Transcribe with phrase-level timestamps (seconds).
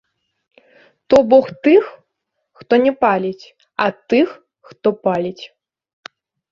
[1.13, 1.83] То бок тых,
[2.63, 3.45] хто не паліць,
[3.87, 4.27] ад тых,
[4.73, 5.41] хто паліць.